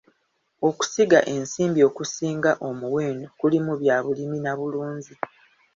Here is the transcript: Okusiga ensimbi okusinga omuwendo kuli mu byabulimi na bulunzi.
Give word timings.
Okusiga 0.69 1.19
ensimbi 1.35 1.79
okusinga 1.89 2.51
omuwendo 2.69 3.27
kuli 3.39 3.57
mu 3.65 3.73
byabulimi 3.81 4.37
na 4.41 4.53
bulunzi. 4.59 5.13